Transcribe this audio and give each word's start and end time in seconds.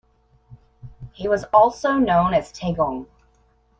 He 1.11 1.27
was 1.27 1.43
also 1.53 1.91
known 1.99 2.33
as 2.33 2.51
Taejong. 2.53 3.05